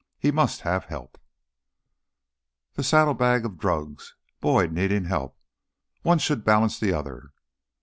[0.17, 1.19] He must have help.
[2.73, 5.37] The saddlebags of drugs, Boyd needing help
[6.01, 7.33] one should balance the other.